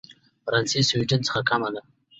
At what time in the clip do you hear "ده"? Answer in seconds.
1.73-1.81